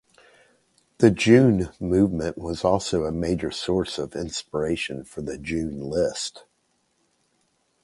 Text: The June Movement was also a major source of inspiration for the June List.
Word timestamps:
The 0.97 1.11
June 1.11 1.69
Movement 1.79 2.35
was 2.35 2.65
also 2.65 3.03
a 3.03 3.11
major 3.11 3.51
source 3.51 3.99
of 3.99 4.15
inspiration 4.15 5.03
for 5.03 5.21
the 5.21 5.37
June 5.37 5.79
List. 5.79 6.43